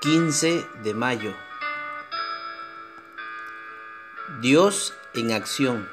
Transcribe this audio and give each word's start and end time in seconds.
15 0.00 0.64
de 0.84 0.94
mayo. 0.94 1.34
Dios 4.40 4.94
en 5.12 5.32
acción. 5.32 5.88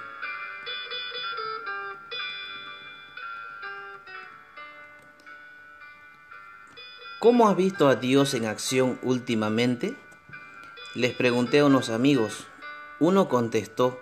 ¿Cómo 7.20 7.50
has 7.50 7.56
visto 7.56 7.88
a 7.88 7.96
Dios 7.96 8.36
en 8.36 8.46
acción 8.46 9.00
últimamente? 9.02 9.96
Les 10.94 11.16
pregunté 11.16 11.62
a 11.62 11.66
unos 11.66 11.90
amigos. 11.90 12.46
Uno 13.00 13.28
contestó, 13.28 14.00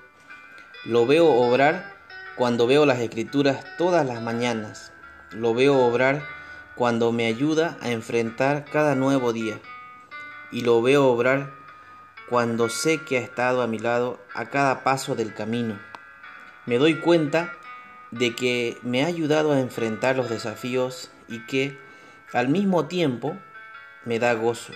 lo 0.83 1.07
veo 1.07 1.27
obrar 1.27 1.95
cuando 2.35 2.67
veo 2.67 2.85
las 2.85 2.99
escrituras 2.99 3.63
todas 3.77 4.05
las 4.05 4.21
mañanas. 4.21 4.91
Lo 5.31 5.53
veo 5.53 5.77
obrar 5.77 6.27
cuando 6.75 7.13
me 7.13 7.25
ayuda 7.25 7.77
a 7.79 7.91
enfrentar 7.91 8.65
cada 8.65 8.95
nuevo 8.95 9.31
día. 9.31 9.61
Y 10.53 10.61
lo 10.61 10.81
veo 10.81 11.07
obrar 11.07 11.51
cuando 12.29 12.69
sé 12.69 13.01
que 13.01 13.17
ha 13.17 13.21
estado 13.21 13.61
a 13.61 13.67
mi 13.67 13.79
lado 13.79 14.19
a 14.33 14.45
cada 14.45 14.83
paso 14.83 15.15
del 15.15 15.33
camino. 15.33 15.77
Me 16.65 16.77
doy 16.77 16.95
cuenta 16.95 17.51
de 18.11 18.35
que 18.35 18.77
me 18.83 19.03
ha 19.03 19.07
ayudado 19.07 19.51
a 19.51 19.59
enfrentar 19.59 20.15
los 20.15 20.29
desafíos 20.29 21.11
y 21.27 21.45
que 21.47 21.77
al 22.31 22.47
mismo 22.47 22.85
tiempo 22.85 23.37
me 24.05 24.19
da 24.19 24.33
gozo. 24.33 24.73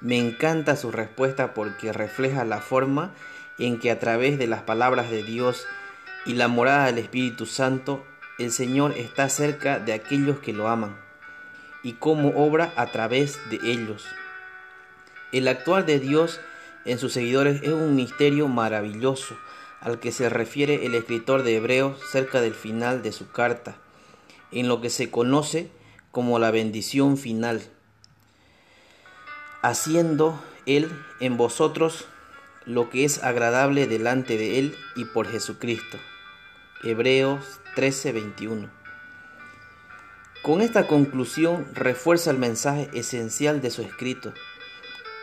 Me 0.00 0.18
encanta 0.18 0.76
su 0.76 0.90
respuesta 0.90 1.54
porque 1.54 1.92
refleja 1.92 2.44
la 2.44 2.60
forma 2.60 3.14
en 3.58 3.78
que 3.78 3.90
a 3.90 3.98
través 3.98 4.38
de 4.38 4.46
las 4.46 4.62
palabras 4.62 5.10
de 5.10 5.22
Dios 5.22 5.66
y 6.24 6.34
la 6.34 6.48
morada 6.48 6.86
del 6.86 6.98
Espíritu 6.98 7.46
Santo 7.46 8.04
el 8.38 8.52
Señor 8.52 8.92
está 8.96 9.28
cerca 9.28 9.78
de 9.78 9.92
aquellos 9.92 10.38
que 10.38 10.52
lo 10.52 10.68
aman 10.68 10.96
y 11.82 11.94
cómo 11.94 12.30
obra 12.36 12.72
a 12.76 12.86
través 12.86 13.38
de 13.50 13.58
ellos. 13.64 14.06
El 15.30 15.46
actuar 15.46 15.84
de 15.84 15.98
Dios 15.98 16.40
en 16.86 16.98
sus 16.98 17.12
seguidores 17.12 17.62
es 17.62 17.70
un 17.70 17.94
misterio 17.94 18.48
maravilloso 18.48 19.36
al 19.80 20.00
que 20.00 20.10
se 20.10 20.28
refiere 20.28 20.86
el 20.86 20.94
escritor 20.94 21.42
de 21.42 21.56
Hebreos 21.56 21.98
cerca 22.10 22.40
del 22.40 22.54
final 22.54 23.02
de 23.02 23.12
su 23.12 23.30
carta, 23.30 23.76
en 24.50 24.68
lo 24.68 24.80
que 24.80 24.90
se 24.90 25.10
conoce 25.10 25.70
como 26.10 26.38
la 26.38 26.50
bendición 26.50 27.18
final, 27.18 27.62
haciendo 29.62 30.42
Él 30.66 30.90
en 31.20 31.36
vosotros 31.36 32.06
lo 32.64 32.90
que 32.90 33.04
es 33.04 33.22
agradable 33.22 33.86
delante 33.86 34.36
de 34.36 34.58
Él 34.58 34.76
y 34.96 35.04
por 35.04 35.28
Jesucristo. 35.28 35.98
Hebreos 36.82 37.44
13:21. 37.76 38.70
Con 40.42 40.62
esta 40.62 40.86
conclusión 40.86 41.66
refuerza 41.74 42.30
el 42.30 42.38
mensaje 42.38 42.88
esencial 42.94 43.60
de 43.60 43.70
su 43.70 43.82
escrito, 43.82 44.32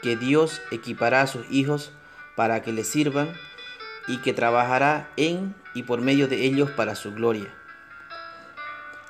que 0.05 0.15
Dios 0.15 0.61
equipará 0.69 1.21
a 1.21 1.27
sus 1.27 1.49
hijos 1.49 1.91
para 2.35 2.61
que 2.61 2.71
le 2.71 2.83
sirvan 2.83 3.33
y 4.05 4.19
que 4.19 4.33
trabajará 4.33 5.09
en 5.17 5.55
y 5.73 5.81
por 5.81 5.99
medio 5.99 6.27
de 6.27 6.45
ellos 6.45 6.69
para 6.69 6.93
su 6.93 7.11
gloria. 7.11 7.51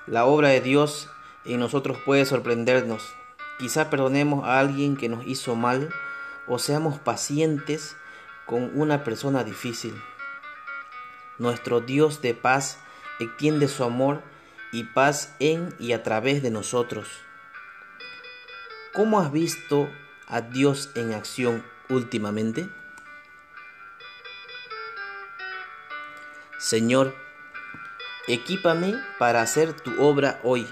La 0.08 0.24
obra 0.24 0.48
de 0.48 0.62
Dios 0.62 1.10
en 1.44 1.60
nosotros 1.60 1.98
puede 2.06 2.24
sorprendernos. 2.24 3.14
Quizá 3.60 3.90
perdonemos 3.90 4.46
a 4.46 4.58
alguien 4.58 4.96
que 4.96 5.10
nos 5.10 5.28
hizo 5.28 5.58
mal 5.58 5.90
o 6.48 6.60
seamos 6.60 6.98
pacientes 6.98 7.98
con 8.46 8.72
una 8.74 9.04
persona 9.04 9.44
difícil. 9.44 10.02
Nuestro 11.38 11.82
Dios 11.82 12.22
de 12.22 12.36
paz 12.36 12.80
extiende 13.20 13.68
su 13.68 13.84
amor 13.84 14.22
y 14.72 14.86
paz 14.86 15.36
en 15.40 15.76
y 15.78 15.92
a 15.92 16.04
través 16.04 16.42
de 16.42 16.52
nosotros. 16.52 17.10
¿Cómo 18.94 19.20
has 19.20 19.34
visto 19.34 19.90
a 20.28 20.42
Dios 20.42 20.90
en 20.96 21.14
acción 21.14 21.64
últimamente? 21.90 22.70
Señor, 26.58 27.14
equípame 28.28 28.96
para 29.20 29.42
hacer 29.42 29.74
tu 29.74 30.02
obra 30.02 30.40
hoy. 30.44 30.68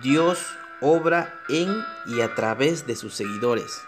Dios 0.00 0.56
obra 0.80 1.42
en 1.48 1.84
y 2.06 2.20
a 2.20 2.34
través 2.34 2.86
de 2.86 2.94
sus 2.94 3.14
seguidores. 3.14 3.82